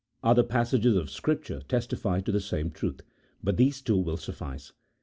[0.23, 3.01] Other passages of Scripture testify to the same truth,
[3.43, 4.73] but these two will suffice.